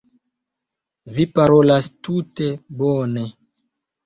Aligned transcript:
Vi 1.17 1.25
parolas 1.39 1.91
tute 2.09 2.49
bone. 2.81 3.29